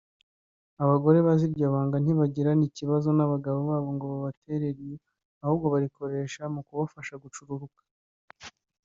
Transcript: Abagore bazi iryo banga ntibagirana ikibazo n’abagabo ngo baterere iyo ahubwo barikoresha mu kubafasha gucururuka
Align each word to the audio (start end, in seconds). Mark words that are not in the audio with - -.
Abagore 0.83 1.17
bazi 1.25 1.45
iryo 1.49 1.67
banga 1.73 1.97
ntibagirana 2.03 2.63
ikibazo 2.69 3.07
n’abagabo 3.13 3.57
ngo 3.95 4.07
baterere 4.25 4.79
iyo 4.85 4.97
ahubwo 5.43 5.65
barikoresha 5.73 6.41
mu 6.53 6.61
kubafasha 6.67 7.13
gucururuka 7.23 7.81